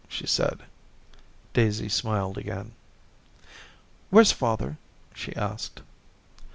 she 0.07 0.25
said. 0.25 0.61
Daisy 1.53 1.87
smiled 1.87 2.35
again. 2.35 2.71
* 3.39 4.09
Where's 4.09 4.31
father?' 4.31 4.79
she 5.13 5.35
asked. 5.35 5.83